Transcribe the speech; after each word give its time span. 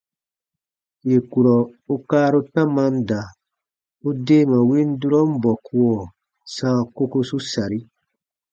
Yè 1.09 1.17
kurɔ 1.31 1.55
u 1.93 1.95
kaaru 2.09 2.41
tamam 2.53 2.93
da, 3.09 3.21
u 4.07 4.09
deema 4.25 4.59
win 4.69 4.89
durɔn 5.01 5.29
bɔkuɔ 5.43 5.95
sãa 6.53 6.79
kokosu 6.95 7.37
sari. 7.51 7.79